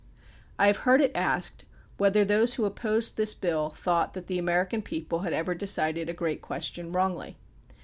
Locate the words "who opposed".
2.55-3.17